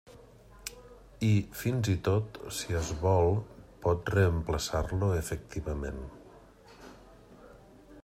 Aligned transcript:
I, 1.27 1.29
fins 1.59 1.89
i 1.93 1.95
tot, 2.07 2.39
si 2.61 2.79
es 2.81 2.89
vol, 3.05 3.31
pot 3.85 4.13
reemplaçar-lo 4.17 5.13
efectivament. 5.23 6.05